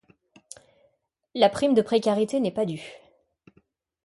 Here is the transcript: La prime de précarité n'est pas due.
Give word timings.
La 1.35 1.47
prime 1.47 1.75
de 1.75 1.83
précarité 1.83 2.39
n'est 2.39 2.49
pas 2.49 2.65
due. 2.65 2.81